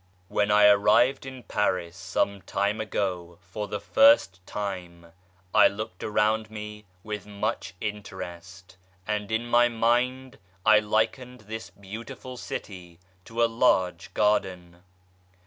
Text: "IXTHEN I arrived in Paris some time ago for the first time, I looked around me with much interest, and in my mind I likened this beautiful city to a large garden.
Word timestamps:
"IXTHEN 0.31 0.49
I 0.49 0.65
arrived 0.65 1.25
in 1.27 1.43
Paris 1.43 1.95
some 1.95 2.41
time 2.41 2.81
ago 2.81 3.37
for 3.39 3.67
the 3.67 3.79
first 3.79 4.43
time, 4.47 5.13
I 5.53 5.67
looked 5.67 6.03
around 6.03 6.49
me 6.49 6.85
with 7.03 7.27
much 7.27 7.75
interest, 7.79 8.77
and 9.05 9.31
in 9.31 9.45
my 9.45 9.69
mind 9.69 10.39
I 10.65 10.79
likened 10.79 11.41
this 11.41 11.69
beautiful 11.69 12.35
city 12.35 12.97
to 13.25 13.43
a 13.43 13.45
large 13.45 14.11
garden. 14.15 14.81